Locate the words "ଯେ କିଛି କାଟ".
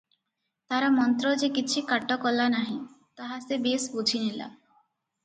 1.43-2.17